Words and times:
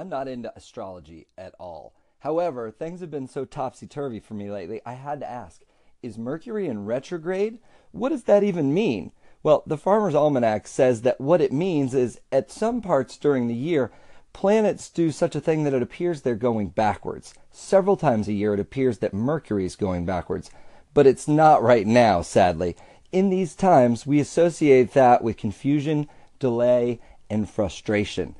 I'm 0.00 0.08
not 0.08 0.28
into 0.28 0.50
astrology 0.56 1.26
at 1.36 1.54
all. 1.60 1.92
However, 2.20 2.70
things 2.70 3.02
have 3.02 3.10
been 3.10 3.28
so 3.28 3.44
topsy 3.44 3.86
turvy 3.86 4.18
for 4.18 4.32
me 4.32 4.50
lately, 4.50 4.80
I 4.86 4.94
had 4.94 5.20
to 5.20 5.30
ask 5.30 5.60
is 6.02 6.16
Mercury 6.16 6.68
in 6.68 6.86
retrograde? 6.86 7.58
What 7.92 8.08
does 8.08 8.22
that 8.22 8.42
even 8.42 8.72
mean? 8.72 9.12
Well, 9.42 9.62
the 9.66 9.76
Farmer's 9.76 10.14
Almanac 10.14 10.66
says 10.66 11.02
that 11.02 11.20
what 11.20 11.42
it 11.42 11.52
means 11.52 11.92
is 11.92 12.18
at 12.32 12.50
some 12.50 12.80
parts 12.80 13.18
during 13.18 13.46
the 13.46 13.54
year, 13.54 13.92
planets 14.32 14.88
do 14.88 15.10
such 15.12 15.36
a 15.36 15.40
thing 15.40 15.64
that 15.64 15.74
it 15.74 15.82
appears 15.82 16.22
they're 16.22 16.34
going 16.34 16.68
backwards. 16.68 17.34
Several 17.50 17.98
times 17.98 18.26
a 18.26 18.32
year, 18.32 18.54
it 18.54 18.60
appears 18.60 19.00
that 19.00 19.12
Mercury 19.12 19.66
is 19.66 19.76
going 19.76 20.06
backwards. 20.06 20.50
But 20.94 21.06
it's 21.06 21.28
not 21.28 21.62
right 21.62 21.86
now, 21.86 22.22
sadly. 22.22 22.74
In 23.12 23.28
these 23.28 23.54
times, 23.54 24.06
we 24.06 24.18
associate 24.18 24.94
that 24.94 25.22
with 25.22 25.36
confusion, 25.36 26.08
delay, 26.38 27.00
and 27.28 27.50
frustration. 27.50 28.34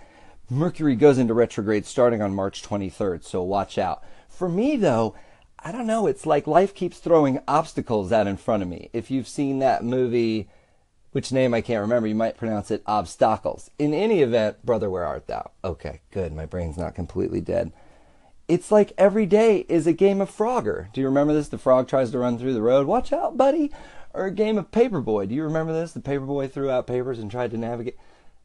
Mercury 0.52 0.96
goes 0.96 1.16
into 1.16 1.32
retrograde 1.32 1.86
starting 1.86 2.20
on 2.20 2.34
March 2.34 2.60
23rd, 2.60 3.22
so 3.22 3.40
watch 3.40 3.78
out. 3.78 4.02
For 4.28 4.48
me, 4.48 4.74
though, 4.74 5.14
I 5.60 5.70
don't 5.70 5.86
know, 5.86 6.08
it's 6.08 6.26
like 6.26 6.48
life 6.48 6.74
keeps 6.74 6.98
throwing 6.98 7.40
obstacles 7.46 8.10
out 8.10 8.26
in 8.26 8.36
front 8.36 8.64
of 8.64 8.68
me. 8.68 8.90
If 8.92 9.12
you've 9.12 9.28
seen 9.28 9.60
that 9.60 9.84
movie, 9.84 10.48
which 11.12 11.30
name 11.30 11.54
I 11.54 11.60
can't 11.60 11.82
remember, 11.82 12.08
you 12.08 12.16
might 12.16 12.36
pronounce 12.36 12.72
it 12.72 12.82
Obstacles. 12.84 13.70
In 13.78 13.94
any 13.94 14.22
event, 14.22 14.66
brother, 14.66 14.90
where 14.90 15.06
art 15.06 15.28
thou? 15.28 15.52
Okay, 15.62 16.00
good, 16.10 16.32
my 16.32 16.46
brain's 16.46 16.76
not 16.76 16.96
completely 16.96 17.40
dead. 17.40 17.72
It's 18.48 18.72
like 18.72 18.92
every 18.98 19.26
day 19.26 19.64
is 19.68 19.86
a 19.86 19.92
game 19.92 20.20
of 20.20 20.36
Frogger. 20.36 20.92
Do 20.92 21.00
you 21.00 21.06
remember 21.06 21.32
this? 21.32 21.46
The 21.46 21.58
frog 21.58 21.86
tries 21.86 22.10
to 22.10 22.18
run 22.18 22.36
through 22.36 22.54
the 22.54 22.62
road. 22.62 22.88
Watch 22.88 23.12
out, 23.12 23.36
buddy. 23.36 23.70
Or 24.12 24.26
a 24.26 24.32
game 24.32 24.58
of 24.58 24.72
Paperboy. 24.72 25.28
Do 25.28 25.34
you 25.36 25.44
remember 25.44 25.72
this? 25.72 25.92
The 25.92 26.00
Paperboy 26.00 26.50
threw 26.50 26.68
out 26.68 26.88
papers 26.88 27.20
and 27.20 27.30
tried 27.30 27.52
to 27.52 27.56
navigate. 27.56 27.96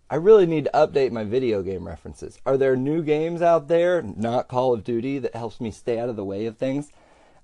I 0.07 0.17
really 0.17 0.45
need 0.45 0.65
to 0.65 0.71
update 0.71 1.11
my 1.11 1.23
video 1.23 1.63
game 1.63 1.87
references. 1.87 2.37
Are 2.45 2.57
there 2.57 2.75
new 2.75 3.01
games 3.01 3.41
out 3.41 3.67
there, 3.67 4.03
not 4.03 4.47
Call 4.47 4.71
of 4.71 4.83
Duty, 4.83 5.17
that 5.17 5.35
helps 5.35 5.59
me 5.59 5.71
stay 5.71 5.97
out 5.97 6.09
of 6.09 6.15
the 6.15 6.23
way 6.23 6.45
of 6.45 6.57
things? 6.57 6.91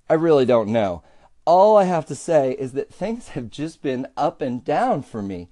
I 0.08 0.14
really 0.14 0.46
don't 0.46 0.70
know. 0.70 1.02
All 1.44 1.76
I 1.76 1.86
have 1.86 2.06
to 2.06 2.16
say 2.16 2.52
is 2.52 2.74
that 2.74 2.94
things 2.94 3.30
have 3.30 3.50
just 3.50 3.82
been 3.82 4.06
up 4.16 4.42
and 4.42 4.64
down 4.64 5.02
for 5.02 5.24
me, 5.24 5.50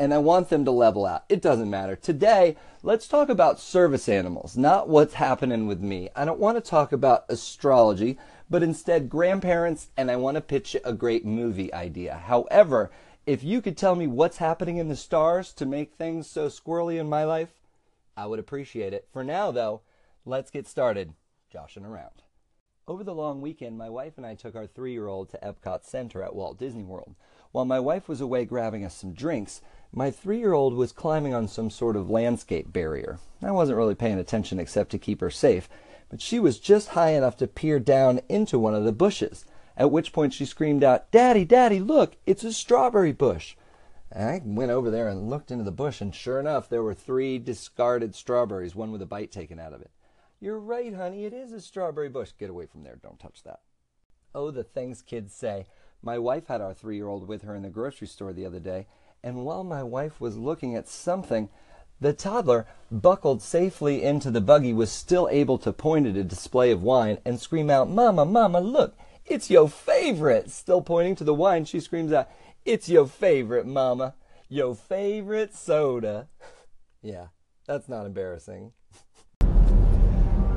and 0.00 0.12
I 0.12 0.18
want 0.18 0.48
them 0.48 0.64
to 0.64 0.72
level 0.72 1.06
out. 1.06 1.22
It 1.28 1.40
doesn't 1.40 1.70
matter. 1.70 1.94
Today, 1.94 2.56
let's 2.82 3.06
talk 3.06 3.28
about 3.28 3.60
service 3.60 4.08
animals, 4.08 4.56
not 4.56 4.88
what's 4.88 5.14
happening 5.14 5.68
with 5.68 5.80
me. 5.80 6.08
I 6.16 6.24
don't 6.24 6.40
want 6.40 6.56
to 6.56 6.70
talk 6.70 6.90
about 6.90 7.24
astrology, 7.28 8.18
but 8.50 8.64
instead 8.64 9.08
grandparents, 9.08 9.90
and 9.96 10.10
I 10.10 10.16
want 10.16 10.34
to 10.34 10.40
pitch 10.40 10.76
a 10.84 10.92
great 10.92 11.24
movie 11.24 11.72
idea. 11.72 12.16
However, 12.16 12.90
if 13.28 13.44
you 13.44 13.60
could 13.60 13.76
tell 13.76 13.94
me 13.94 14.06
what's 14.06 14.38
happening 14.38 14.78
in 14.78 14.88
the 14.88 14.96
stars 14.96 15.52
to 15.52 15.66
make 15.66 15.92
things 15.92 16.26
so 16.26 16.46
squirrely 16.46 16.98
in 16.98 17.10
my 17.10 17.24
life, 17.24 17.50
I 18.16 18.24
would 18.24 18.38
appreciate 18.38 18.94
it. 18.94 19.06
For 19.12 19.22
now, 19.22 19.50
though, 19.50 19.82
let's 20.24 20.50
get 20.50 20.66
started 20.66 21.12
joshing 21.52 21.84
around. 21.84 22.22
Over 22.86 23.04
the 23.04 23.14
long 23.14 23.42
weekend, 23.42 23.76
my 23.76 23.90
wife 23.90 24.14
and 24.16 24.24
I 24.24 24.34
took 24.34 24.56
our 24.56 24.66
three 24.66 24.92
year 24.92 25.08
old 25.08 25.28
to 25.28 25.38
Epcot 25.42 25.84
Center 25.84 26.22
at 26.22 26.34
Walt 26.34 26.58
Disney 26.58 26.84
World. 26.84 27.16
While 27.52 27.66
my 27.66 27.78
wife 27.78 28.08
was 28.08 28.22
away 28.22 28.46
grabbing 28.46 28.82
us 28.82 28.94
some 28.94 29.12
drinks, 29.12 29.60
my 29.92 30.10
three 30.10 30.38
year 30.38 30.54
old 30.54 30.72
was 30.72 30.90
climbing 30.90 31.34
on 31.34 31.48
some 31.48 31.68
sort 31.68 31.96
of 31.96 32.08
landscape 32.08 32.72
barrier. 32.72 33.18
I 33.42 33.50
wasn't 33.50 33.76
really 33.76 33.94
paying 33.94 34.18
attention 34.18 34.58
except 34.58 34.90
to 34.92 34.98
keep 34.98 35.20
her 35.20 35.30
safe, 35.30 35.68
but 36.08 36.22
she 36.22 36.40
was 36.40 36.58
just 36.58 36.88
high 36.88 37.10
enough 37.10 37.36
to 37.36 37.46
peer 37.46 37.78
down 37.78 38.22
into 38.30 38.58
one 38.58 38.74
of 38.74 38.84
the 38.84 38.92
bushes 38.92 39.44
at 39.78 39.92
which 39.92 40.12
point 40.12 40.34
she 40.34 40.44
screamed 40.44 40.82
out, 40.82 41.10
Daddy, 41.12 41.44
Daddy, 41.44 41.78
look, 41.78 42.16
it's 42.26 42.42
a 42.42 42.52
strawberry 42.52 43.12
bush. 43.12 43.54
And 44.10 44.28
I 44.28 44.42
went 44.44 44.72
over 44.72 44.90
there 44.90 45.08
and 45.08 45.30
looked 45.30 45.52
into 45.52 45.62
the 45.62 45.70
bush, 45.70 46.00
and 46.00 46.12
sure 46.12 46.40
enough, 46.40 46.68
there 46.68 46.82
were 46.82 46.94
three 46.94 47.38
discarded 47.38 48.14
strawberries, 48.16 48.74
one 48.74 48.90
with 48.90 49.02
a 49.02 49.06
bite 49.06 49.30
taken 49.30 49.60
out 49.60 49.72
of 49.72 49.80
it. 49.80 49.92
You're 50.40 50.58
right, 50.58 50.92
honey, 50.92 51.24
it 51.24 51.32
is 51.32 51.52
a 51.52 51.60
strawberry 51.60 52.08
bush. 52.08 52.32
Get 52.38 52.50
away 52.50 52.66
from 52.66 52.82
there, 52.82 52.96
don't 52.96 53.20
touch 53.20 53.44
that. 53.44 53.60
Oh, 54.34 54.50
the 54.50 54.64
things 54.64 55.00
kids 55.00 55.32
say. 55.32 55.66
My 56.02 56.18
wife 56.18 56.48
had 56.48 56.60
our 56.60 56.74
three 56.74 56.96
year 56.96 57.08
old 57.08 57.28
with 57.28 57.42
her 57.42 57.54
in 57.54 57.62
the 57.62 57.70
grocery 57.70 58.08
store 58.08 58.32
the 58.32 58.46
other 58.46 58.60
day, 58.60 58.86
and 59.22 59.44
while 59.44 59.62
my 59.62 59.84
wife 59.84 60.20
was 60.20 60.36
looking 60.36 60.74
at 60.74 60.88
something, 60.88 61.50
the 62.00 62.12
toddler, 62.12 62.66
buckled 62.90 63.42
safely 63.42 64.02
into 64.02 64.30
the 64.30 64.40
buggy, 64.40 64.72
was 64.72 64.90
still 64.90 65.28
able 65.30 65.58
to 65.58 65.72
point 65.72 66.06
at 66.06 66.16
a 66.16 66.24
display 66.24 66.70
of 66.70 66.82
wine 66.82 67.18
and 67.24 67.40
scream 67.40 67.70
out, 67.70 67.90
Mama, 67.90 68.24
Mama, 68.24 68.60
look, 68.60 68.96
it's 69.30 69.50
your 69.50 69.68
favorite. 69.68 70.50
Still 70.50 70.80
pointing 70.80 71.14
to 71.16 71.24
the 71.24 71.34
wine, 71.34 71.64
she 71.64 71.80
screams 71.80 72.12
out, 72.12 72.28
It's 72.64 72.88
your 72.88 73.06
favorite, 73.06 73.66
Mama. 73.66 74.14
Your 74.48 74.74
favorite 74.74 75.54
soda. 75.54 76.28
yeah, 77.02 77.26
that's 77.66 77.88
not 77.88 78.06
embarrassing. 78.06 78.72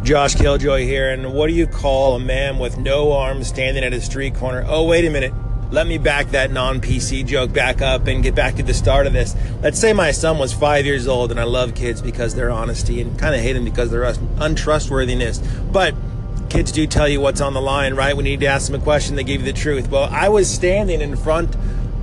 Josh 0.03 0.33
Killjoy 0.33 0.85
here, 0.85 1.11
and 1.11 1.33
what 1.33 1.47
do 1.47 1.53
you 1.53 1.67
call 1.67 2.15
a 2.15 2.19
man 2.19 2.57
with 2.57 2.77
no 2.77 3.11
arms 3.11 3.47
standing 3.47 3.83
at 3.83 3.93
a 3.93 4.01
street 4.01 4.33
corner? 4.33 4.65
Oh, 4.67 4.85
wait 4.85 5.05
a 5.05 5.11
minute. 5.11 5.31
Let 5.71 5.87
me 5.87 5.97
back 5.97 6.31
that 6.31 6.51
non 6.51 6.81
PC 6.81 7.25
joke 7.25 7.53
back 7.53 7.81
up 7.81 8.07
and 8.07 8.21
get 8.21 8.35
back 8.35 8.55
to 8.55 8.63
the 8.63 8.73
start 8.73 9.07
of 9.07 9.13
this. 9.13 9.35
Let's 9.61 9.79
say 9.79 9.93
my 9.93 10.11
son 10.11 10.37
was 10.37 10.51
five 10.51 10.85
years 10.85 11.07
old 11.07 11.31
and 11.31 11.39
I 11.39 11.43
love 11.43 11.75
kids 11.75 12.01
because 12.01 12.35
they're 12.35 12.51
honesty 12.51 12.99
and 12.99 13.17
kind 13.17 13.33
of 13.35 13.39
hate 13.39 13.53
them 13.53 13.63
because 13.63 13.89
they're 13.89 14.03
untrustworthiness. 14.39 15.37
But 15.71 15.95
kids 16.51 16.73
do 16.73 16.85
tell 16.85 17.07
you 17.07 17.21
what's 17.21 17.39
on 17.39 17.53
the 17.53 17.61
line, 17.61 17.93
right? 17.93 18.15
When 18.15 18.25
you 18.25 18.33
need 18.33 18.41
to 18.41 18.47
ask 18.47 18.69
them 18.69 18.79
a 18.79 18.83
question, 18.83 19.15
they 19.15 19.23
give 19.23 19.39
you 19.39 19.45
the 19.45 19.57
truth. 19.57 19.89
Well, 19.89 20.09
I 20.11 20.27
was 20.27 20.53
standing 20.53 20.99
in 20.99 21.15
front 21.15 21.55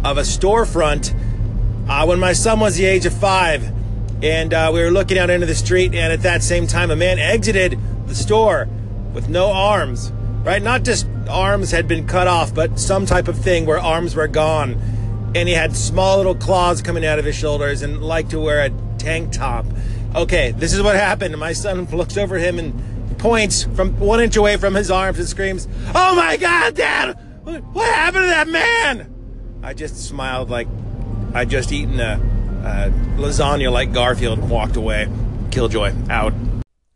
of 0.03 0.17
a 0.17 0.23
storefront 0.23 1.15
uh, 1.87 2.07
when 2.07 2.19
my 2.19 2.33
son 2.33 2.59
was 2.59 2.77
the 2.77 2.87
age 2.87 3.05
of 3.05 3.13
five, 3.13 3.71
and 4.23 4.55
uh, 4.55 4.71
we 4.73 4.81
were 4.81 4.91
looking 4.91 5.19
out 5.19 5.29
into 5.29 5.45
the 5.45 5.55
street, 5.55 5.95
and 5.95 6.15
at 6.15 6.23
that 6.23 6.43
same 6.43 6.67
time, 6.67 6.91
a 6.91 6.97
man 6.97 7.19
exited 7.19 7.79
the 8.07 8.15
store 8.15 8.67
with 9.13 9.29
no 9.29 9.53
arms, 9.53 10.13
right? 10.45 10.63
Not 10.63 10.83
just 10.83 11.07
arms 11.29 11.71
had 11.71 11.87
been 11.87 12.07
cut 12.07 12.27
off, 12.27 12.55
but 12.55 12.81
some 12.81 13.05
type 13.05 13.29
of 13.29 13.37
thing 13.37 13.67
where 13.67 13.79
arms 13.79 14.17
were 14.17 14.29
gone. 14.29 14.81
And 15.35 15.47
he 15.47 15.55
had 15.55 15.77
small 15.77 16.17
little 16.17 16.35
claws 16.35 16.81
coming 16.81 17.05
out 17.05 17.19
of 17.19 17.27
his 17.27 17.37
shoulders 17.37 17.83
and 17.83 18.03
liked 18.03 18.31
to 18.31 18.41
wear 18.41 18.65
a 18.65 18.71
tank 18.97 19.31
top. 19.31 19.67
Okay, 20.15 20.53
this 20.53 20.73
is 20.73 20.81
what 20.81 20.97
happened. 20.97 21.37
My 21.37 21.53
son 21.53 21.85
looks 21.93 22.17
over 22.17 22.39
him 22.39 22.59
and 22.59 22.98
points 23.19 23.65
from 23.75 23.99
one 23.99 24.21
inch 24.21 24.37
away 24.37 24.56
from 24.56 24.75
his 24.75 24.91
arms 24.91 25.19
and 25.19 25.29
screams, 25.29 25.69
Oh 25.95 26.15
my 26.15 26.37
God, 26.37 26.75
Dad! 26.75 27.19
What 27.45 27.89
happened 27.93 28.25
to 28.25 28.29
that 28.29 28.49
man? 28.49 29.15
I 29.62 29.75
just 29.75 29.97
smiled 29.97 30.51
like 30.51 30.69
I'd 31.34 31.51
just 31.51 31.73
eaten 31.73 32.01
a, 32.01 32.15
a 32.65 32.91
lasagna 33.21 33.71
like 33.71 33.93
Garfield 33.93 34.39
and 34.39 34.51
walked 34.51 34.77
away. 34.77 35.09
Killjoy, 35.51 35.93
out. 36.11 36.33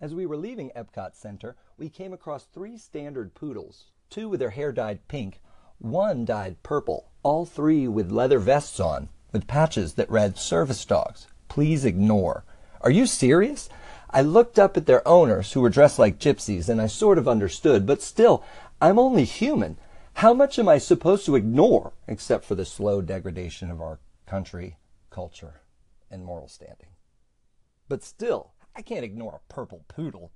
As 0.00 0.15
we 0.15 0.27
were 0.27 0.37
leaving 0.37 0.71
Epcot 0.77 1.15
Center, 1.15 1.56
we 1.78 1.88
came 1.88 2.12
across 2.12 2.44
three 2.44 2.77
standard 2.77 3.34
poodles, 3.34 3.87
two 4.10 4.28
with 4.28 4.41
their 4.41 4.50
hair 4.50 4.72
dyed 4.72 5.06
pink, 5.09 5.41
one 5.78 6.25
dyed 6.25 6.62
purple, 6.62 7.10
all 7.22 7.44
three 7.44 7.87
with 7.89 8.10
leather 8.10 8.39
vests 8.39 8.81
on, 8.81 9.09
with 9.33 9.47
patches 9.47 9.94
that 9.94 10.10
read 10.10 10.39
Service 10.39 10.84
Dogs. 10.84 11.27
Please 11.49 11.84
ignore. 11.84 12.44
Are 12.81 12.91
you 12.91 13.06
serious? 13.06 13.69
I 14.15 14.21
looked 14.21 14.59
up 14.59 14.77
at 14.77 14.84
their 14.84 15.06
owners, 15.09 15.53
who 15.53 15.62
were 15.62 15.71
dressed 15.71 15.99
like 15.99 16.19
gypsies, 16.19 16.69
and 16.69 16.83
I 16.83 16.87
sort 16.87 17.17
of 17.17 17.27
understood, 17.27 17.87
but 17.87 18.03
still, 18.03 18.45
I'm 18.78 18.99
only 18.99 19.25
human. 19.25 19.78
How 20.15 20.34
much 20.34 20.59
am 20.59 20.69
I 20.69 20.77
supposed 20.77 21.25
to 21.25 21.34
ignore, 21.34 21.95
except 22.06 22.45
for 22.45 22.55
the 22.55 22.67
slow 22.67 23.01
degradation 23.01 23.71
of 23.71 23.81
our 23.81 24.01
country, 24.27 24.77
culture, 25.09 25.62
and 26.11 26.27
moral 26.27 26.47
standing? 26.47 26.89
But 27.89 28.05
still, 28.05 28.53
I 28.77 28.83
can't 28.83 29.03
ignore 29.05 29.41
a 29.41 29.53
purple 29.53 29.87
poodle. 29.89 30.31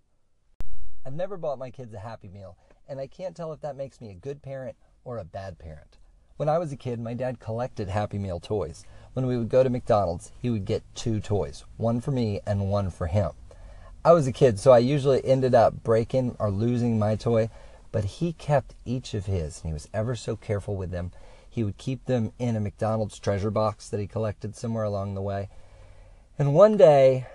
I've 1.04 1.12
never 1.12 1.36
bought 1.36 1.58
my 1.58 1.70
kids 1.70 1.92
a 1.92 1.98
Happy 1.98 2.28
Meal, 2.28 2.56
and 2.88 2.98
I 2.98 3.06
can't 3.06 3.36
tell 3.36 3.52
if 3.52 3.60
that 3.60 3.76
makes 3.76 4.00
me 4.00 4.08
a 4.08 4.14
good 4.14 4.40
parent 4.40 4.76
or 5.04 5.18
a 5.18 5.24
bad 5.24 5.58
parent. 5.58 5.98
When 6.38 6.48
I 6.48 6.58
was 6.58 6.72
a 6.72 6.76
kid, 6.76 6.98
my 6.98 7.12
dad 7.12 7.40
collected 7.40 7.90
Happy 7.90 8.18
Meal 8.18 8.40
toys. 8.40 8.86
When 9.12 9.26
we 9.26 9.36
would 9.36 9.50
go 9.50 9.62
to 9.62 9.68
McDonald's, 9.68 10.32
he 10.40 10.48
would 10.48 10.64
get 10.64 10.82
two 10.94 11.20
toys, 11.20 11.64
one 11.76 12.00
for 12.00 12.10
me 12.10 12.40
and 12.46 12.70
one 12.70 12.88
for 12.88 13.06
him. 13.06 13.32
I 14.06 14.12
was 14.12 14.28
a 14.28 14.32
kid, 14.32 14.60
so 14.60 14.70
I 14.70 14.78
usually 14.78 15.24
ended 15.24 15.52
up 15.52 15.82
breaking 15.82 16.36
or 16.38 16.48
losing 16.48 16.96
my 16.96 17.16
toy, 17.16 17.50
but 17.90 18.04
he 18.04 18.34
kept 18.34 18.76
each 18.84 19.14
of 19.14 19.26
his, 19.26 19.60
and 19.60 19.70
he 19.70 19.72
was 19.72 19.88
ever 19.92 20.14
so 20.14 20.36
careful 20.36 20.76
with 20.76 20.92
them. 20.92 21.10
He 21.50 21.64
would 21.64 21.76
keep 21.76 22.04
them 22.04 22.30
in 22.38 22.54
a 22.54 22.60
McDonald's 22.60 23.18
treasure 23.18 23.50
box 23.50 23.88
that 23.88 23.98
he 23.98 24.06
collected 24.06 24.54
somewhere 24.54 24.84
along 24.84 25.14
the 25.16 25.22
way. 25.22 25.48
And 26.38 26.54
one 26.54 26.76
day, 26.76 27.26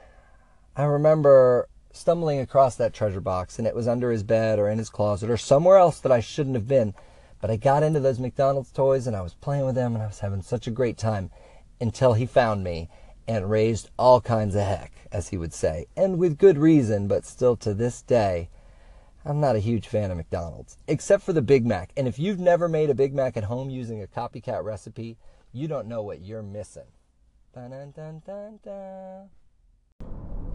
I 0.74 0.84
remember 0.84 1.68
stumbling 1.92 2.40
across 2.40 2.78
that 2.78 2.94
treasure 2.94 3.20
box, 3.20 3.60
and 3.60 3.68
it 3.68 3.76
was 3.76 3.90
under 3.90 4.10
his 4.10 4.24
bed 4.24 4.58
or 4.58 4.70
in 4.70 4.78
his 4.78 4.90
closet 4.90 5.30
or 5.30 5.36
somewhere 5.36 5.76
else 5.76 6.00
that 6.00 6.12
I 6.14 6.22
shouldn't 6.22 6.56
have 6.56 6.70
been. 6.70 6.94
But 7.42 7.52
I 7.52 7.58
got 7.58 7.84
into 7.84 8.00
those 8.00 8.18
McDonald's 8.18 8.72
toys 8.72 9.08
and 9.08 9.16
I 9.18 9.22
was 9.22 9.34
playing 9.34 9.66
with 9.66 9.76
them 9.76 9.94
and 9.94 10.02
I 10.02 10.08
was 10.08 10.20
having 10.20 10.42
such 10.42 10.68
a 10.68 10.72
great 10.72 10.98
time 10.98 11.32
until 11.82 12.14
he 12.14 12.26
found 12.26 12.64
me 12.64 12.88
and 13.28 13.50
raised 13.50 13.90
all 13.98 14.22
kinds 14.22 14.56
of 14.56 14.64
heck 14.64 14.92
as 15.12 15.30
he 15.30 15.38
would 15.38 15.54
say, 15.54 15.88
and 15.96 16.18
with 16.18 16.38
good 16.38 16.58
reason, 16.58 17.08
but 17.08 17.26
still 17.26 17.56
to 17.58 17.74
this 17.74 18.02
day, 18.02 18.50
I'm 19.26 19.40
not 19.40 19.56
a 19.56 19.60
huge 19.60 19.88
fan 19.88 20.10
of 20.10 20.18
McDonald's, 20.18 20.78
except 20.88 21.24
for 21.24 21.34
the 21.34 21.42
Big 21.42 21.66
Mac. 21.66 21.92
And 21.96 22.08
if 22.08 22.18
you've 22.18 22.40
never 22.40 22.68
made 22.68 22.90
a 22.90 22.96
Big 22.96 23.14
Mac 23.14 23.38
at 23.38 23.44
home 23.44 23.70
using 23.70 24.02
a 24.02 24.08
copycat 24.08 24.64
recipe, 24.64 25.18
you 25.52 25.68
don't 25.68 25.88
know 25.88 26.02
what 26.02 26.22
you're 26.22 26.42
missing. 26.42 26.88
Dun, 27.54 27.92
dun, 27.96 28.22
dun, 28.26 29.30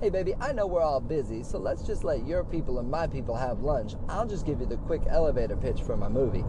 Hey, 0.00 0.10
baby, 0.10 0.34
I 0.40 0.52
know 0.52 0.66
we're 0.66 0.82
all 0.82 1.00
busy, 1.00 1.42
so 1.42 1.58
let's 1.58 1.82
just 1.82 2.04
let 2.04 2.26
your 2.26 2.44
people 2.44 2.78
and 2.78 2.90
my 2.90 3.06
people 3.06 3.34
have 3.34 3.60
lunch. 3.60 3.94
I'll 4.08 4.26
just 4.26 4.44
give 4.44 4.60
you 4.60 4.66
the 4.66 4.76
quick 4.78 5.02
elevator 5.08 5.56
pitch 5.56 5.82
for 5.82 5.96
my 5.96 6.08
movie. 6.08 6.44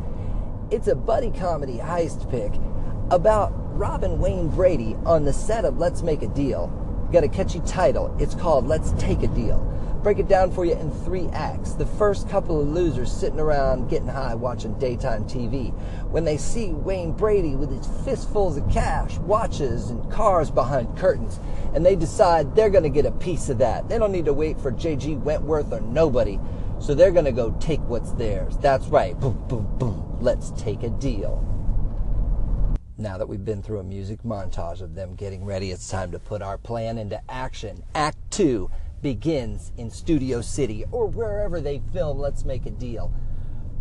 It's 0.69 0.87
a 0.87 0.95
buddy 0.95 1.31
comedy 1.31 1.77
heist 1.77 2.29
pick 2.29 2.53
about 3.11 3.53
Robin 3.77 4.19
Wayne 4.19 4.49
Brady 4.49 4.95
on 5.05 5.23
the 5.23 5.31
set 5.31 5.63
of 5.63 5.77
Let's 5.77 6.01
Make 6.01 6.23
a 6.23 6.27
Deal. 6.27 6.67
Got 7.11 7.23
a 7.23 7.29
catchy 7.29 7.61
title. 7.61 8.13
It's 8.19 8.35
called 8.35 8.67
Let's 8.67 8.91
Take 8.93 9.23
a 9.23 9.27
Deal. 9.27 9.63
Break 10.03 10.19
it 10.19 10.27
down 10.27 10.51
for 10.51 10.65
you 10.65 10.73
in 10.73 10.91
three 10.91 11.27
acts. 11.33 11.73
The 11.73 11.85
first 11.85 12.29
couple 12.29 12.59
of 12.59 12.67
losers 12.67 13.11
sitting 13.11 13.39
around 13.39 13.89
getting 13.89 14.07
high 14.09 14.35
watching 14.35 14.77
daytime 14.77 15.23
TV. 15.23 15.73
When 16.09 16.25
they 16.25 16.37
see 16.37 16.73
Wayne 16.73 17.13
Brady 17.13 17.55
with 17.55 17.71
his 17.71 17.87
fistfuls 18.05 18.57
of 18.57 18.69
cash, 18.69 19.17
watches, 19.19 19.89
and 19.89 20.11
cars 20.11 20.51
behind 20.51 20.97
curtains, 20.97 21.39
and 21.73 21.85
they 21.85 21.95
decide 21.95 22.55
they're 22.55 22.69
going 22.69 22.83
to 22.83 22.89
get 22.89 23.05
a 23.05 23.11
piece 23.11 23.49
of 23.49 23.57
that. 23.59 23.87
They 23.87 23.97
don't 23.97 24.11
need 24.11 24.25
to 24.25 24.33
wait 24.33 24.59
for 24.59 24.71
J.G. 24.71 25.15
Wentworth 25.15 25.71
or 25.71 25.81
nobody. 25.81 26.39
So 26.79 26.93
they're 26.93 27.11
going 27.11 27.25
to 27.25 27.31
go 27.31 27.51
take 27.59 27.81
what's 27.81 28.11
theirs. 28.11 28.57
That's 28.57 28.87
right. 28.87 29.19
Boom, 29.19 29.43
boom, 29.47 29.77
boom. 29.77 30.17
Let's 30.19 30.51
take 30.51 30.83
a 30.83 30.89
deal. 30.89 31.56
Now 32.99 33.19
that 33.19 33.29
we've 33.29 33.45
been 33.45 33.61
through 33.61 33.77
a 33.77 33.83
music 33.83 34.23
montage 34.23 34.81
of 34.81 34.95
them 34.95 35.13
getting 35.13 35.45
ready, 35.45 35.69
it's 35.69 35.87
time 35.87 36.11
to 36.13 36.19
put 36.19 36.41
our 36.41 36.57
plan 36.57 36.97
into 36.97 37.21
action. 37.29 37.83
Act 37.93 38.17
2 38.31 38.71
begins 39.03 39.71
in 39.77 39.91
Studio 39.91 40.41
City 40.41 40.83
or 40.91 41.05
wherever 41.05 41.61
they 41.61 41.79
film 41.93 42.17
Let's 42.17 42.43
Make 42.43 42.65
a 42.65 42.71
Deal. 42.71 43.13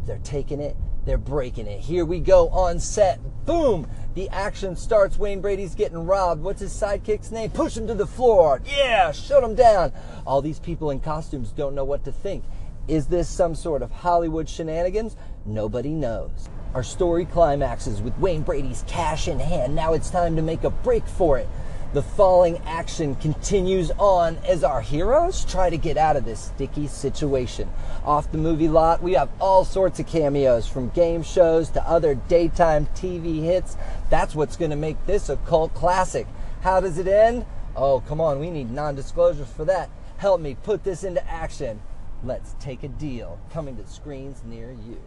They're 0.04 0.18
taking 0.18 0.60
it, 0.60 0.76
they're 1.06 1.16
breaking 1.16 1.66
it. 1.66 1.80
Here 1.80 2.04
we 2.04 2.20
go 2.20 2.50
on 2.50 2.78
set. 2.78 3.18
Boom! 3.46 3.88
The 4.12 4.28
action 4.28 4.76
starts. 4.76 5.16
Wayne 5.16 5.40
Brady's 5.40 5.74
getting 5.74 6.04
robbed. 6.04 6.42
What's 6.42 6.60
his 6.60 6.74
sidekick's 6.74 7.30
name? 7.30 7.48
Push 7.48 7.78
him 7.78 7.86
to 7.86 7.94
the 7.94 8.06
floor. 8.06 8.60
Yeah, 8.66 9.12
shut 9.12 9.42
him 9.42 9.54
down. 9.54 9.92
All 10.26 10.42
these 10.42 10.60
people 10.60 10.90
in 10.90 11.00
costumes 11.00 11.52
don't 11.52 11.74
know 11.74 11.84
what 11.84 12.04
to 12.04 12.12
think. 12.12 12.44
Is 12.86 13.06
this 13.06 13.30
some 13.30 13.54
sort 13.54 13.80
of 13.80 13.90
Hollywood 13.90 14.46
shenanigans? 14.46 15.16
Nobody 15.46 15.94
knows. 15.94 16.50
Our 16.76 16.82
story 16.82 17.24
climaxes 17.24 18.02
with 18.02 18.18
Wayne 18.18 18.42
Brady's 18.42 18.84
cash 18.86 19.28
in 19.28 19.38
hand. 19.40 19.74
Now 19.74 19.94
it's 19.94 20.10
time 20.10 20.36
to 20.36 20.42
make 20.42 20.62
a 20.62 20.68
break 20.68 21.06
for 21.06 21.38
it. 21.38 21.48
The 21.94 22.02
falling 22.02 22.58
action 22.66 23.14
continues 23.14 23.90
on 23.92 24.36
as 24.46 24.62
our 24.62 24.82
heroes 24.82 25.46
try 25.46 25.70
to 25.70 25.78
get 25.78 25.96
out 25.96 26.16
of 26.16 26.26
this 26.26 26.38
sticky 26.38 26.88
situation. 26.88 27.70
Off 28.04 28.30
the 28.30 28.36
movie 28.36 28.68
lot, 28.68 29.02
we 29.02 29.14
have 29.14 29.30
all 29.40 29.64
sorts 29.64 30.00
of 30.00 30.06
cameos 30.06 30.68
from 30.68 30.90
game 30.90 31.22
shows 31.22 31.70
to 31.70 31.82
other 31.88 32.14
daytime 32.14 32.88
TV 32.94 33.42
hits. 33.42 33.78
That's 34.10 34.34
what's 34.34 34.58
going 34.58 34.70
to 34.70 34.76
make 34.76 34.98
this 35.06 35.30
a 35.30 35.38
cult 35.38 35.72
classic. 35.72 36.26
How 36.60 36.80
does 36.80 36.98
it 36.98 37.08
end? 37.08 37.46
Oh, 37.74 38.00
come 38.00 38.20
on, 38.20 38.38
we 38.38 38.50
need 38.50 38.70
non 38.70 38.94
disclosures 38.94 39.48
for 39.48 39.64
that. 39.64 39.88
Help 40.18 40.42
me 40.42 40.58
put 40.62 40.84
this 40.84 41.04
into 41.04 41.26
action. 41.26 41.80
Let's 42.22 42.54
take 42.60 42.82
a 42.82 42.88
deal. 42.88 43.38
Coming 43.50 43.78
to 43.78 43.86
screens 43.86 44.42
near 44.44 44.72
you. 44.72 45.00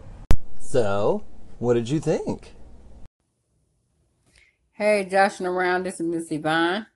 So, 0.57 1.23
what 1.59 1.73
did 1.75 1.89
you 1.89 1.99
think? 1.99 2.53
Hey, 4.71 5.05
joshing 5.09 5.45
around. 5.45 5.83
This 5.83 5.99
is 5.99 6.07
Miss 6.07 6.31
Yvonne. 6.31 6.87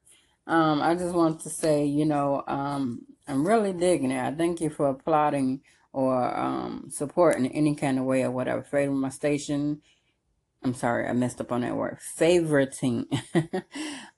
Um, 0.48 0.82
I 0.82 0.96
just 0.96 1.14
want 1.14 1.42
to 1.42 1.50
say, 1.50 1.86
you 1.86 2.06
know, 2.06 2.44
um, 2.48 3.06
I'm 3.28 3.46
really 3.46 3.74
digging 3.74 4.12
it. 4.12 4.26
I 4.26 4.32
thank 4.32 4.62
you 4.62 4.70
for 4.70 4.88
applauding 4.88 5.62
or 5.92 6.38
um, 6.38 6.88
supporting 6.90 7.46
in 7.46 7.52
any 7.52 7.76
kind 7.76 8.00
of 8.00 8.06
way 8.06 8.24
or 8.24 8.32
whatever. 8.32 8.62
Favoring 8.62 9.00
my 9.00 9.10
station. 9.10 9.82
I'm 10.64 10.74
sorry, 10.74 11.08
I 11.08 11.14
messed 11.14 11.42
up 11.42 11.52
on 11.52 11.62
that 11.62 11.76
word. 11.76 12.00
Favoriting. 12.18 13.06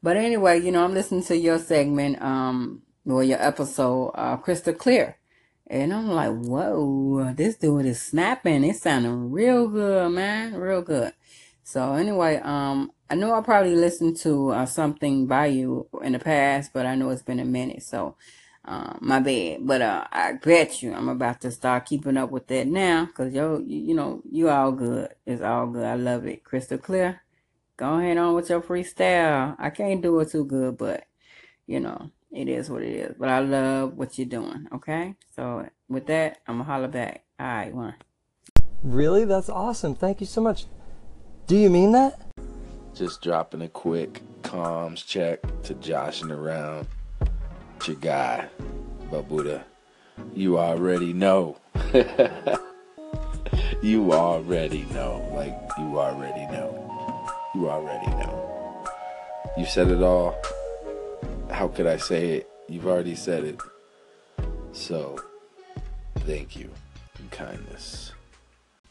but 0.04 0.16
anyway, 0.16 0.62
you 0.62 0.72
know, 0.72 0.84
I'm 0.84 0.94
listening 0.94 1.24
to 1.24 1.36
your 1.36 1.58
segment, 1.58 2.22
um, 2.22 2.84
or 3.04 3.24
your 3.24 3.42
episode, 3.42 4.12
uh, 4.14 4.38
Crystal 4.38 4.74
Clear. 4.74 5.18
And 5.68 5.94
I'm 5.94 6.10
like, 6.10 6.32
whoa, 6.32 7.34
this 7.36 7.56
dude 7.56 7.86
is 7.86 8.02
snapping. 8.02 8.64
It's 8.64 8.82
sounding 8.82 9.32
real 9.32 9.68
good, 9.68 10.12
man. 10.12 10.56
Real 10.56 10.82
good. 10.82 11.14
So 11.64 11.94
anyway, 11.94 12.40
um, 12.44 12.92
I 13.10 13.16
know 13.16 13.34
I 13.34 13.42
probably 13.42 13.76
listened 13.76 14.18
to 14.18 14.52
uh, 14.52 14.66
something 14.68 15.26
by 15.26 15.48
you 15.48 15.88
in 16.04 16.14
the 16.14 16.20
past, 16.20 16.72
but 16.74 16.86
I 16.86 16.96
know 16.96 17.10
it's 17.10 17.24
been 17.24 17.40
a 17.40 17.46
minute. 17.46 17.82
So, 17.84 18.16
uh, 18.64 18.94
my 19.00 19.20
bad. 19.20 19.66
But, 19.66 19.82
uh, 19.82 20.06
I 20.12 20.34
bet 20.34 20.84
you 20.84 20.94
I'm 20.94 21.10
about 21.10 21.42
to 21.42 21.52
start 21.52 21.86
keeping 21.86 22.18
up 22.18 22.30
with 22.32 22.48
that 22.48 22.68
now. 22.68 23.08
Cause 23.16 23.34
yo, 23.34 23.60
you, 23.66 23.80
you 23.80 23.94
know, 23.96 24.22
you 24.30 24.50
all 24.50 24.72
good. 24.72 25.10
It's 25.26 25.42
all 25.42 25.68
good. 25.68 25.86
I 25.86 25.96
love 25.96 26.28
it. 26.28 26.44
Crystal 26.44 26.78
clear. 26.78 27.22
Go 27.78 27.96
ahead 28.00 28.18
on 28.18 28.36
with 28.36 28.50
your 28.50 28.62
freestyle. 28.62 29.56
I 29.60 29.70
can't 29.72 30.02
do 30.02 30.20
it 30.20 30.32
too 30.32 30.46
good, 30.46 30.78
but 30.78 31.06
you 31.68 31.80
know, 31.80 32.12
it 32.36 32.48
is 32.48 32.70
what 32.70 32.84
it 32.84 32.94
is. 32.94 33.16
But 33.18 33.30
I 33.30 33.40
love 33.40 33.98
what 33.98 34.18
you're 34.18 34.28
doing. 34.28 34.68
Okay. 34.74 35.16
So 35.36 35.68
with 35.88 36.08
that, 36.08 36.40
I'm 36.48 36.56
gonna 36.56 36.66
holler 36.66 36.88
back. 36.88 37.24
All 37.40 37.48
right, 37.48 37.74
one. 37.74 37.96
Really? 38.84 39.26
That's 39.26 39.50
awesome. 39.50 39.96
Thank 39.96 40.20
you 40.22 40.28
so 40.28 40.42
much. 40.42 40.66
Do 41.48 41.56
you 41.56 41.70
mean 41.70 41.92
that? 41.94 42.22
Just 42.94 43.22
dropping 43.22 43.62
a 43.62 43.68
quick 43.68 44.22
comms 44.42 45.06
check 45.06 45.42
to 45.64 45.74
joshing 45.76 46.32
around. 46.32 46.88
It's 47.78 47.88
your 47.88 47.98
guy, 47.98 48.48
Babuda. 49.10 49.64
You 50.34 50.58
already 50.58 51.14
know. 51.14 51.58
you 53.82 54.14
already 54.14 54.86
know. 54.94 55.28
Like, 55.34 55.58
you 55.78 56.00
already 56.00 56.46
know. 56.52 57.32
You 57.54 57.70
already 57.70 58.08
know. 58.08 58.88
You 59.58 59.66
said 59.66 59.90
it 59.90 60.02
all. 60.02 60.36
How 61.50 61.68
could 61.68 61.88
I 61.88 61.98
say 61.98 62.38
it? 62.38 62.50
You've 62.68 62.88
already 62.88 63.16
said 63.16 63.44
it. 63.44 63.62
So, 64.72 65.20
thank 66.20 66.56
you 66.56 66.70
and 67.18 67.32
kindness. 67.32 68.12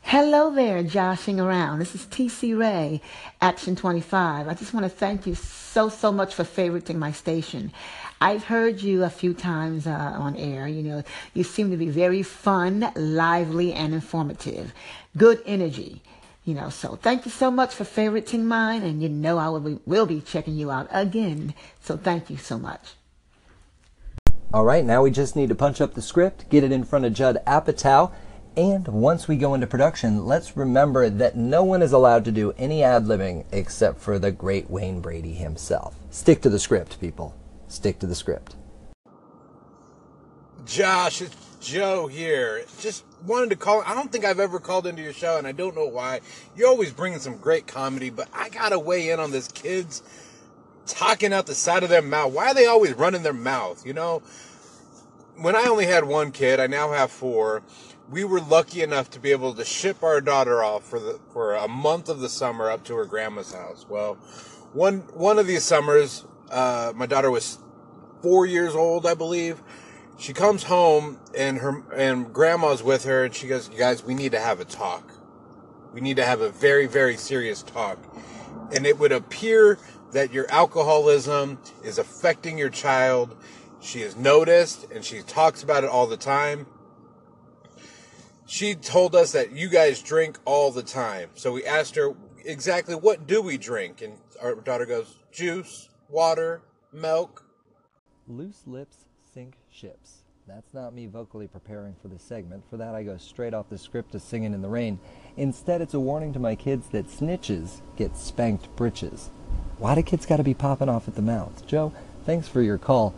Hello 0.02 0.54
there, 0.54 0.82
joshing 0.82 1.40
around. 1.40 1.78
This 1.78 1.94
is 1.94 2.02
TC 2.06 2.56
Ray, 2.56 3.00
Action 3.40 3.74
25. 3.74 4.48
I 4.48 4.54
just 4.54 4.74
want 4.74 4.84
to 4.84 4.90
thank 4.90 5.26
you 5.26 5.34
so, 5.34 5.88
so 5.88 6.12
much 6.12 6.34
for 6.34 6.44
favoriting 6.44 6.96
my 6.96 7.10
station. 7.10 7.72
I've 8.20 8.44
heard 8.44 8.80
you 8.80 9.02
a 9.02 9.10
few 9.10 9.34
times 9.34 9.86
uh, 9.86 9.90
on 9.90 10.36
air. 10.36 10.68
You 10.68 10.82
know, 10.82 11.02
you 11.32 11.42
seem 11.42 11.70
to 11.70 11.76
be 11.76 11.88
very 11.88 12.22
fun, 12.22 12.92
lively, 12.94 13.72
and 13.72 13.92
informative. 13.92 14.72
Good 15.16 15.42
energy. 15.46 16.02
You 16.44 16.54
know, 16.54 16.68
so 16.68 16.96
thank 16.96 17.24
you 17.24 17.30
so 17.30 17.50
much 17.50 17.74
for 17.74 17.84
favoriting 17.84 18.44
mine, 18.44 18.82
and 18.82 19.02
you 19.02 19.08
know 19.08 19.38
I 19.38 19.48
will 19.48 19.60
be, 19.60 19.78
will 19.86 20.04
be 20.04 20.20
checking 20.20 20.56
you 20.56 20.70
out 20.70 20.88
again. 20.90 21.54
So 21.80 21.96
thank 21.96 22.28
you 22.28 22.36
so 22.36 22.58
much. 22.58 22.94
All 24.52 24.64
right, 24.64 24.84
now 24.84 25.02
we 25.02 25.10
just 25.10 25.36
need 25.36 25.48
to 25.48 25.54
punch 25.54 25.80
up 25.80 25.94
the 25.94 26.02
script, 26.02 26.48
get 26.50 26.62
it 26.62 26.70
in 26.70 26.84
front 26.84 27.06
of 27.06 27.14
Judd 27.14 27.42
Apatow, 27.46 28.12
and 28.56 28.86
once 28.86 29.26
we 29.26 29.36
go 29.36 29.54
into 29.54 29.66
production, 29.66 30.26
let's 30.26 30.56
remember 30.56 31.10
that 31.10 31.34
no 31.34 31.64
one 31.64 31.82
is 31.82 31.92
allowed 31.92 32.24
to 32.26 32.30
do 32.30 32.52
any 32.56 32.84
ad 32.84 33.04
libbing 33.04 33.46
except 33.50 34.00
for 34.00 34.18
the 34.18 34.30
great 34.30 34.70
Wayne 34.70 35.00
Brady 35.00 35.32
himself. 35.32 35.96
Stick 36.10 36.40
to 36.42 36.50
the 36.50 36.60
script, 36.60 37.00
people. 37.00 37.34
Stick 37.66 37.98
to 37.98 38.06
the 38.06 38.14
script. 38.14 38.54
Josh, 40.66 41.20
it's 41.20 41.34
Joe 41.64 42.06
here. 42.06 42.64
Just 42.80 43.04
wanted 43.26 43.50
to 43.50 43.56
call. 43.56 43.82
I 43.86 43.94
don't 43.94 44.12
think 44.12 44.24
I've 44.24 44.40
ever 44.40 44.60
called 44.60 44.86
into 44.86 45.02
your 45.02 45.12
show, 45.12 45.38
and 45.38 45.46
I 45.46 45.52
don't 45.52 45.74
know 45.74 45.86
why. 45.86 46.20
You're 46.56 46.68
always 46.68 46.92
bringing 46.92 47.18
some 47.18 47.38
great 47.38 47.66
comedy, 47.66 48.10
but 48.10 48.28
I 48.32 48.48
gotta 48.50 48.78
weigh 48.78 49.10
in 49.10 49.20
on 49.20 49.30
this 49.30 49.48
kids 49.48 50.02
talking 50.86 51.32
out 51.32 51.46
the 51.46 51.54
side 51.54 51.82
of 51.82 51.88
their 51.88 52.02
mouth. 52.02 52.32
Why 52.32 52.48
are 52.48 52.54
they 52.54 52.66
always 52.66 52.92
running 52.94 53.22
their 53.22 53.32
mouth? 53.32 53.86
You 53.86 53.94
know, 53.94 54.22
when 55.36 55.56
I 55.56 55.64
only 55.64 55.86
had 55.86 56.04
one 56.04 56.30
kid, 56.30 56.60
I 56.60 56.66
now 56.66 56.92
have 56.92 57.10
four 57.10 57.62
we 58.10 58.24
were 58.24 58.40
lucky 58.40 58.82
enough 58.82 59.10
to 59.10 59.20
be 59.20 59.30
able 59.30 59.54
to 59.54 59.64
ship 59.64 60.02
our 60.02 60.20
daughter 60.20 60.62
off 60.62 60.84
for 60.84 60.98
the 60.98 61.18
for 61.32 61.54
a 61.54 61.68
month 61.68 62.08
of 62.08 62.20
the 62.20 62.28
summer 62.28 62.70
up 62.70 62.84
to 62.84 62.94
her 62.96 63.04
grandma's 63.04 63.52
house. 63.52 63.86
Well, 63.88 64.14
one 64.72 65.00
one 65.14 65.38
of 65.38 65.46
these 65.46 65.64
summers, 65.64 66.24
uh, 66.50 66.92
my 66.94 67.06
daughter 67.06 67.30
was 67.30 67.58
four 68.22 68.46
years 68.46 68.74
old, 68.74 69.06
I 69.06 69.14
believe. 69.14 69.62
She 70.16 70.32
comes 70.32 70.64
home 70.64 71.18
and 71.36 71.58
her 71.58 71.82
and 71.92 72.32
grandma's 72.32 72.82
with 72.82 73.04
her, 73.04 73.24
and 73.24 73.34
she 73.34 73.46
goes, 73.46 73.68
"You 73.68 73.78
guys, 73.78 74.04
we 74.04 74.14
need 74.14 74.32
to 74.32 74.40
have 74.40 74.60
a 74.60 74.64
talk. 74.64 75.12
We 75.92 76.00
need 76.00 76.16
to 76.16 76.24
have 76.24 76.40
a 76.40 76.50
very 76.50 76.86
very 76.86 77.16
serious 77.16 77.62
talk." 77.62 77.98
And 78.72 78.86
it 78.86 78.98
would 78.98 79.12
appear 79.12 79.78
that 80.12 80.32
your 80.32 80.46
alcoholism 80.50 81.58
is 81.82 81.98
affecting 81.98 82.56
your 82.56 82.70
child. 82.70 83.36
She 83.80 84.00
has 84.00 84.16
noticed, 84.16 84.86
and 84.90 85.04
she 85.04 85.22
talks 85.22 85.62
about 85.62 85.84
it 85.84 85.90
all 85.90 86.06
the 86.06 86.16
time 86.16 86.66
she 88.46 88.74
told 88.74 89.14
us 89.14 89.32
that 89.32 89.52
you 89.52 89.68
guys 89.68 90.02
drink 90.02 90.38
all 90.44 90.70
the 90.70 90.82
time. 90.82 91.30
So 91.34 91.52
we 91.52 91.64
asked 91.64 91.96
her 91.96 92.14
exactly 92.44 92.94
what 92.94 93.26
do 93.26 93.42
we 93.42 93.58
drink, 93.58 94.02
and 94.02 94.18
our 94.40 94.54
daughter 94.54 94.86
goes 94.86 95.18
juice, 95.32 95.88
water, 96.08 96.62
milk. 96.92 97.44
Loose 98.28 98.62
lips 98.66 99.04
ships. 99.74 100.18
That's 100.46 100.72
not 100.72 100.94
me 100.94 101.06
vocally 101.06 101.48
preparing 101.48 101.96
for 102.00 102.06
this 102.06 102.22
segment. 102.22 102.62
For 102.70 102.76
that, 102.76 102.94
I 102.94 103.02
go 103.02 103.16
straight 103.16 103.54
off 103.54 103.70
the 103.70 103.78
script 103.78 104.12
to 104.12 104.20
Singing 104.20 104.54
in 104.54 104.62
the 104.62 104.68
Rain. 104.68 105.00
Instead, 105.36 105.80
it's 105.80 105.94
a 105.94 106.00
warning 106.00 106.32
to 106.34 106.38
my 106.38 106.54
kids 106.54 106.86
that 106.88 107.08
snitches 107.08 107.80
get 107.96 108.16
spanked 108.16 108.74
britches. 108.76 109.30
Why 109.78 109.96
do 109.96 110.02
kids 110.02 110.26
got 110.26 110.36
to 110.36 110.44
be 110.44 110.54
popping 110.54 110.88
off 110.88 111.08
at 111.08 111.16
the 111.16 111.22
mouth? 111.22 111.66
Joe, 111.66 111.92
thanks 112.24 112.46
for 112.46 112.62
your 112.62 112.78
call. 112.78 113.14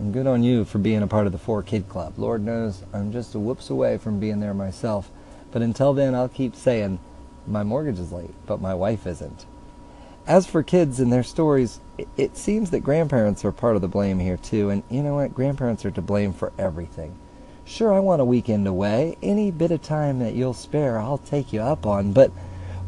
And 0.00 0.12
good 0.12 0.26
on 0.26 0.42
you 0.42 0.64
for 0.64 0.78
being 0.78 1.02
a 1.02 1.06
part 1.06 1.26
of 1.26 1.32
the 1.32 1.38
Four 1.38 1.62
Kid 1.62 1.88
Club. 1.88 2.14
Lord 2.16 2.42
knows 2.42 2.82
I'm 2.92 3.12
just 3.12 3.36
a 3.36 3.38
whoops 3.38 3.70
away 3.70 3.96
from 3.96 4.18
being 4.18 4.40
there 4.40 4.54
myself. 4.54 5.10
But 5.52 5.62
until 5.62 5.92
then, 5.92 6.16
I'll 6.16 6.28
keep 6.28 6.56
saying, 6.56 6.98
my 7.46 7.62
mortgage 7.62 8.00
is 8.00 8.10
late, 8.10 8.34
but 8.46 8.60
my 8.60 8.74
wife 8.74 9.06
isn't. 9.06 9.46
As 10.26 10.46
for 10.46 10.62
kids 10.64 10.98
and 10.98 11.12
their 11.12 11.22
stories, 11.22 11.78
it, 12.16 12.36
seems 12.36 12.70
that 12.70 12.80
grandparents 12.80 13.44
are 13.44 13.52
part 13.52 13.76
of 13.76 13.82
the 13.82 13.88
blame 13.88 14.18
here 14.18 14.36
too. 14.36 14.70
And 14.70 14.82
you 14.90 15.02
know 15.02 15.16
what? 15.16 15.34
Grandparents 15.34 15.84
are 15.84 15.90
to 15.90 16.02
blame 16.02 16.32
for 16.32 16.52
everything. 16.58 17.16
Sure, 17.64 17.92
I 17.92 18.00
want 18.00 18.20
a 18.20 18.24
weekend 18.24 18.66
away. 18.66 19.16
Any 19.22 19.50
bit 19.50 19.70
of 19.70 19.82
time 19.82 20.18
that 20.18 20.34
you'll 20.34 20.54
spare, 20.54 20.98
I'll 20.98 21.18
take 21.18 21.52
you 21.52 21.60
up 21.60 21.86
on. 21.86 22.12
But 22.12 22.30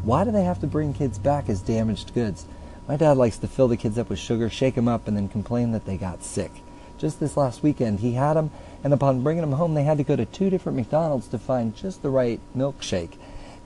why 0.03 0.25
do 0.25 0.33
they 0.33 0.45
have 0.45 0.61
to 0.61 0.67
bring 0.67 0.93
kids 0.93 1.19
back 1.19 1.49
as 1.49 1.61
damaged 1.61 2.15
goods? 2.15 2.47
My 2.89 2.97
dad 2.97 3.17
likes 3.17 3.39
to 3.39 3.49
fill 3.49 3.69
the 3.69 3.77
kids 3.77 3.97
up 3.97 4.11
with 4.11 4.19
sugar, 4.19 4.51
shake 4.51 4.75
them 4.75 4.89
up, 4.89 5.07
and 5.07 5.17
then 5.17 5.29
complain 5.29 5.73
that 5.73 5.87
they 5.87 5.97
got 5.97 6.25
sick. 6.25 6.51
Just 6.99 7.21
this 7.21 7.37
last 7.37 7.63
weekend, 7.63 8.01
he 8.01 8.15
had 8.15 8.35
them, 8.35 8.51
and 8.83 8.93
upon 8.93 9.23
bringing 9.23 9.43
them 9.43 9.53
home, 9.53 9.75
they 9.75 9.85
had 9.85 9.99
to 9.99 10.05
go 10.05 10.17
to 10.17 10.27
two 10.27 10.51
different 10.51 10.77
McDonald's 10.77 11.29
to 11.29 11.39
find 11.39 11.77
just 11.77 12.03
the 12.03 12.11
right 12.11 12.41
milkshake. 12.57 13.17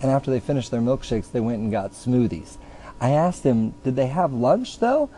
And 0.01 0.11
after 0.11 0.31
they 0.31 0.41
finished 0.41 0.71
their 0.71 0.81
milkshakes, 0.81 1.33
they 1.33 1.41
went 1.41 1.61
and 1.61 1.71
got 1.71 1.93
smoothies. 1.93 2.59
I 3.01 3.11
asked 3.11 3.45
him, 3.45 3.75
did 3.85 3.97
they 3.97 4.07
have 4.07 4.33
lunch 4.33 4.79
though? 4.79 5.11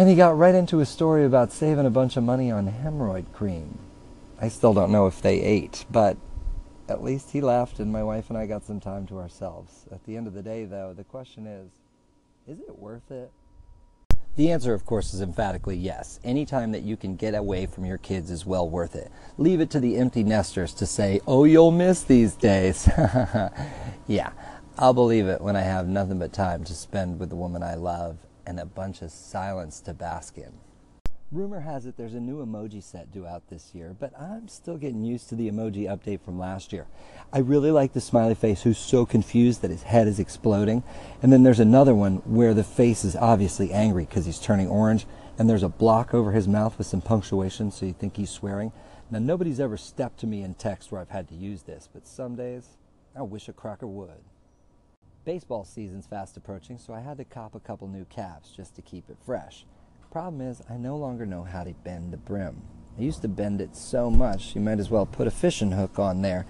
And 0.00 0.08
he 0.08 0.14
got 0.14 0.38
right 0.38 0.54
into 0.54 0.80
a 0.80 0.86
story 0.86 1.26
about 1.26 1.52
saving 1.52 1.84
a 1.84 1.90
bunch 1.90 2.16
of 2.16 2.24
money 2.24 2.50
on 2.50 2.66
hemorrhoid 2.66 3.34
cream. 3.34 3.78
I 4.40 4.48
still 4.48 4.72
don't 4.72 4.90
know 4.90 5.06
if 5.06 5.20
they 5.20 5.42
ate, 5.42 5.84
but 5.90 6.16
at 6.88 7.04
least 7.04 7.32
he 7.32 7.42
left 7.42 7.78
and 7.78 7.92
my 7.92 8.02
wife 8.02 8.30
and 8.30 8.38
I 8.38 8.46
got 8.46 8.64
some 8.64 8.80
time 8.80 9.06
to 9.08 9.18
ourselves. 9.18 9.84
At 9.92 10.02
the 10.06 10.16
end 10.16 10.26
of 10.26 10.32
the 10.32 10.40
day, 10.40 10.64
though, 10.64 10.94
the 10.96 11.04
question 11.04 11.46
is 11.46 11.70
is 12.48 12.60
it 12.60 12.78
worth 12.78 13.10
it? 13.10 13.30
The 14.36 14.50
answer, 14.50 14.72
of 14.72 14.86
course, 14.86 15.12
is 15.12 15.20
emphatically 15.20 15.76
yes. 15.76 16.18
Any 16.24 16.46
time 16.46 16.72
that 16.72 16.82
you 16.82 16.96
can 16.96 17.14
get 17.14 17.34
away 17.34 17.66
from 17.66 17.84
your 17.84 17.98
kids 17.98 18.30
is 18.30 18.46
well 18.46 18.70
worth 18.70 18.96
it. 18.96 19.12
Leave 19.36 19.60
it 19.60 19.68
to 19.68 19.80
the 19.80 19.98
empty 19.98 20.24
nesters 20.24 20.72
to 20.76 20.86
say, 20.86 21.20
oh, 21.26 21.44
you'll 21.44 21.72
miss 21.72 22.04
these 22.04 22.34
days. 22.36 22.88
yeah, 24.06 24.32
I'll 24.78 24.94
believe 24.94 25.26
it 25.26 25.42
when 25.42 25.56
I 25.56 25.60
have 25.60 25.88
nothing 25.88 26.18
but 26.18 26.32
time 26.32 26.64
to 26.64 26.72
spend 26.72 27.20
with 27.20 27.28
the 27.28 27.36
woman 27.36 27.62
I 27.62 27.74
love 27.74 28.16
and 28.50 28.58
a 28.58 28.66
bunch 28.66 29.00
of 29.00 29.12
silence 29.12 29.78
to 29.78 29.94
bask 29.94 30.36
in. 30.36 30.52
Rumor 31.30 31.60
has 31.60 31.86
it 31.86 31.96
there's 31.96 32.14
a 32.14 32.20
new 32.20 32.44
emoji 32.44 32.82
set 32.82 33.12
due 33.12 33.24
out 33.24 33.48
this 33.48 33.72
year, 33.76 33.94
but 33.96 34.12
I'm 34.20 34.48
still 34.48 34.76
getting 34.76 35.04
used 35.04 35.28
to 35.28 35.36
the 35.36 35.48
emoji 35.48 35.84
update 35.84 36.20
from 36.22 36.36
last 36.36 36.72
year. 36.72 36.88
I 37.32 37.38
really 37.38 37.70
like 37.70 37.92
the 37.92 38.00
smiley 38.00 38.34
face 38.34 38.62
who's 38.62 38.76
so 38.76 39.06
confused 39.06 39.62
that 39.62 39.70
his 39.70 39.84
head 39.84 40.08
is 40.08 40.18
exploding. 40.18 40.82
And 41.22 41.32
then 41.32 41.44
there's 41.44 41.60
another 41.60 41.94
one 41.94 42.16
where 42.24 42.52
the 42.52 42.64
face 42.64 43.04
is 43.04 43.14
obviously 43.14 43.72
angry 43.72 44.04
because 44.04 44.26
he's 44.26 44.40
turning 44.40 44.66
orange, 44.66 45.06
and 45.38 45.48
there's 45.48 45.62
a 45.62 45.68
block 45.68 46.12
over 46.12 46.32
his 46.32 46.48
mouth 46.48 46.76
with 46.76 46.88
some 46.88 47.00
punctuation 47.00 47.70
so 47.70 47.86
you 47.86 47.92
think 47.92 48.16
he's 48.16 48.30
swearing. 48.30 48.72
Now, 49.12 49.20
nobody's 49.20 49.60
ever 49.60 49.76
stepped 49.76 50.18
to 50.20 50.26
me 50.26 50.42
in 50.42 50.54
text 50.54 50.90
where 50.90 51.00
I've 51.00 51.10
had 51.10 51.28
to 51.28 51.36
use 51.36 51.62
this, 51.62 51.88
but 51.92 52.04
some 52.04 52.34
days 52.34 52.66
I 53.14 53.22
wish 53.22 53.48
a 53.48 53.52
cracker 53.52 53.86
would. 53.86 54.24
Baseball 55.24 55.64
season's 55.64 56.06
fast 56.06 56.38
approaching, 56.38 56.78
so 56.78 56.94
I 56.94 57.00
had 57.00 57.18
to 57.18 57.24
cop 57.24 57.54
a 57.54 57.60
couple 57.60 57.86
new 57.88 58.06
caps 58.06 58.52
just 58.56 58.74
to 58.76 58.82
keep 58.82 59.10
it 59.10 59.18
fresh. 59.20 59.66
Problem 60.10 60.40
is, 60.40 60.62
I 60.70 60.78
no 60.78 60.96
longer 60.96 61.26
know 61.26 61.42
how 61.42 61.62
to 61.62 61.74
bend 61.84 62.10
the 62.10 62.16
brim. 62.16 62.62
I 62.98 63.02
used 63.02 63.20
to 63.22 63.28
bend 63.28 63.60
it 63.60 63.76
so 63.76 64.10
much, 64.10 64.54
you 64.54 64.62
might 64.62 64.78
as 64.78 64.88
well 64.88 65.04
put 65.04 65.26
a 65.26 65.30
fishing 65.30 65.72
hook 65.72 65.98
on 65.98 66.22
there. 66.22 66.46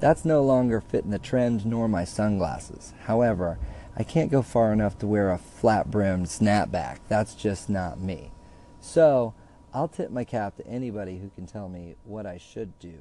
That's 0.00 0.24
no 0.24 0.42
longer 0.42 0.80
fitting 0.80 1.10
the 1.10 1.18
trend 1.18 1.66
nor 1.66 1.86
my 1.86 2.04
sunglasses. 2.04 2.94
However, 3.04 3.58
I 3.94 4.02
can't 4.04 4.32
go 4.32 4.40
far 4.40 4.72
enough 4.72 4.98
to 5.00 5.06
wear 5.06 5.30
a 5.30 5.38
flat 5.38 5.90
brimmed 5.90 6.26
snapback. 6.26 7.00
That's 7.08 7.34
just 7.34 7.68
not 7.68 8.00
me. 8.00 8.32
So, 8.80 9.34
I'll 9.74 9.88
tip 9.88 10.10
my 10.10 10.24
cap 10.24 10.56
to 10.56 10.66
anybody 10.66 11.18
who 11.18 11.28
can 11.28 11.46
tell 11.46 11.68
me 11.68 11.96
what 12.04 12.24
I 12.24 12.38
should 12.38 12.78
do 12.78 13.00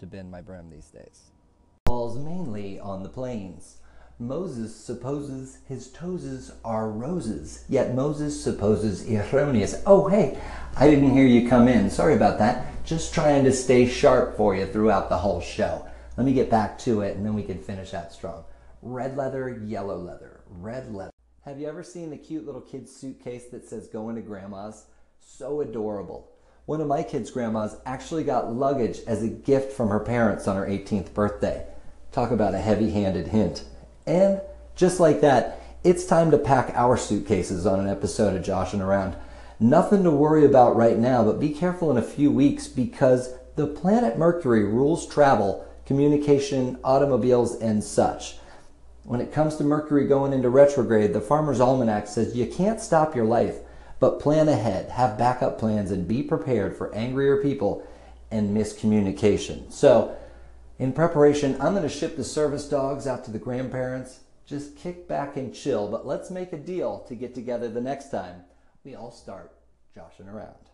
to 0.00 0.06
bend 0.06 0.30
my 0.30 0.42
brim 0.42 0.68
these 0.70 0.90
days. 0.90 1.30
Falls 1.86 2.18
mainly 2.18 2.78
on 2.78 3.02
the 3.02 3.08
plains. 3.08 3.78
Moses 4.20 4.76
supposes 4.76 5.60
his 5.66 5.88
toeses 5.88 6.52
are 6.62 6.90
roses, 6.90 7.64
yet 7.70 7.94
Moses 7.94 8.44
supposes 8.44 9.08
erroneous. 9.08 9.82
Oh, 9.86 10.08
hey, 10.08 10.38
I 10.76 10.90
didn't 10.90 11.14
hear 11.14 11.26
you 11.26 11.48
come 11.48 11.68
in. 11.68 11.88
Sorry 11.88 12.14
about 12.14 12.38
that. 12.38 12.84
Just 12.84 13.14
trying 13.14 13.44
to 13.44 13.52
stay 13.52 13.88
sharp 13.88 14.36
for 14.36 14.54
you 14.54 14.66
throughout 14.66 15.08
the 15.08 15.16
whole 15.16 15.40
show. 15.40 15.86
Let 16.18 16.26
me 16.26 16.34
get 16.34 16.50
back 16.50 16.78
to 16.80 17.00
it 17.00 17.16
and 17.16 17.24
then 17.24 17.32
we 17.32 17.42
can 17.42 17.58
finish 17.58 17.92
that 17.92 18.12
strong. 18.12 18.44
Red 18.82 19.16
leather, 19.16 19.48
yellow 19.64 19.96
leather, 19.96 20.42
red 20.50 20.94
leather. 20.94 21.14
Have 21.46 21.58
you 21.58 21.66
ever 21.66 21.82
seen 21.82 22.10
the 22.10 22.18
cute 22.18 22.44
little 22.44 22.60
kid's 22.60 22.94
suitcase 22.94 23.46
that 23.46 23.66
says 23.66 23.88
going 23.88 24.16
to 24.16 24.22
grandma's? 24.22 24.84
So 25.22 25.62
adorable. 25.62 26.30
One 26.66 26.82
of 26.82 26.88
my 26.88 27.02
kids' 27.04 27.30
grandmas 27.30 27.76
actually 27.86 28.24
got 28.24 28.52
luggage 28.52 29.00
as 29.06 29.22
a 29.22 29.28
gift 29.28 29.72
from 29.72 29.88
her 29.88 30.00
parents 30.00 30.46
on 30.46 30.56
her 30.56 30.66
18th 30.66 31.14
birthday. 31.14 31.66
Talk 32.12 32.30
about 32.30 32.52
a 32.52 32.58
heavy 32.58 32.90
handed 32.90 33.28
hint. 33.28 33.64
And 34.06 34.40
just 34.74 35.00
like 35.00 35.20
that, 35.20 35.60
it's 35.82 36.04
time 36.04 36.30
to 36.30 36.38
pack 36.38 36.72
our 36.74 36.96
suitcases 36.96 37.66
on 37.66 37.80
an 37.80 37.88
episode 37.88 38.36
of 38.36 38.42
Joshing 38.42 38.80
Around. 38.80 39.16
Nothing 39.58 40.04
to 40.04 40.10
worry 40.10 40.44
about 40.44 40.76
right 40.76 40.98
now, 40.98 41.24
but 41.24 41.40
be 41.40 41.50
careful 41.50 41.90
in 41.90 41.96
a 41.96 42.02
few 42.02 42.30
weeks 42.30 42.66
because 42.66 43.34
the 43.56 43.66
planet 43.66 44.18
Mercury 44.18 44.64
rules 44.64 45.06
travel, 45.06 45.66
communication, 45.84 46.78
automobiles, 46.84 47.56
and 47.56 47.82
such. 47.84 48.36
When 49.04 49.20
it 49.20 49.32
comes 49.32 49.56
to 49.56 49.64
Mercury 49.64 50.06
going 50.06 50.32
into 50.32 50.48
retrograde, 50.48 51.12
the 51.12 51.20
Farmer's 51.20 51.60
Almanac 51.60 52.06
says 52.06 52.36
you 52.36 52.46
can't 52.46 52.80
stop 52.80 53.14
your 53.16 53.24
life, 53.24 53.56
but 53.98 54.20
plan 54.20 54.48
ahead, 54.48 54.90
have 54.90 55.18
backup 55.18 55.58
plans, 55.58 55.90
and 55.90 56.08
be 56.08 56.22
prepared 56.22 56.76
for 56.76 56.94
angrier 56.94 57.42
people 57.42 57.86
and 58.30 58.56
miscommunication. 58.56 59.70
So, 59.72 60.16
in 60.80 60.94
preparation, 60.94 61.60
I'm 61.60 61.74
going 61.74 61.82
to 61.82 61.90
ship 61.90 62.16
the 62.16 62.24
service 62.24 62.66
dogs 62.66 63.06
out 63.06 63.22
to 63.26 63.30
the 63.30 63.38
grandparents. 63.38 64.20
Just 64.46 64.78
kick 64.78 65.06
back 65.06 65.36
and 65.36 65.54
chill, 65.54 65.88
but 65.88 66.06
let's 66.06 66.30
make 66.30 66.54
a 66.54 66.56
deal 66.56 67.00
to 67.06 67.14
get 67.14 67.34
together 67.34 67.68
the 67.68 67.82
next 67.82 68.10
time 68.10 68.44
we 68.82 68.94
all 68.94 69.10
start 69.12 69.52
joshing 69.94 70.26
around. 70.26 70.69